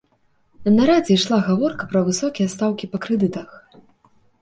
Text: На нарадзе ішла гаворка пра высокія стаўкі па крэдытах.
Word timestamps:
На 0.67 0.71
нарадзе 0.77 1.11
ішла 1.17 1.37
гаворка 1.51 1.83
пра 1.93 1.99
высокія 2.09 2.53
стаўкі 2.57 2.85
па 2.97 3.05
крэдытах. 3.07 3.49